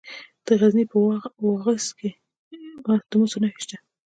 [0.45, 0.97] د غزني په
[1.47, 2.09] واغظ کې
[3.09, 3.77] د مسو نښې شته.